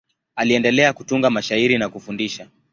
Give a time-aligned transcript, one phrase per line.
[0.35, 2.47] Aliendelea kutunga mashairi na kufundisha.